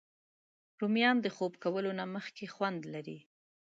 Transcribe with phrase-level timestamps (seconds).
[0.79, 3.19] رومیان د خوب کولو نه مخکې خوند لري